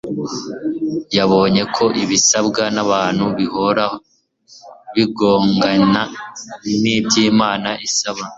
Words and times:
yabonye 1.17 1.63
ko 1.75 1.83
ibisabwa 2.03 2.63
n'abantu 2.75 3.25
bihora 3.37 3.85
bigongana 4.95 6.01
n'iby'Imana 6.81 7.69
isaba. 7.87 8.21